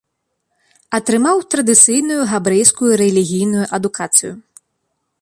[0.99, 4.33] Атрымаў традыцыйную габрэйскую рэлігійную адукацыю.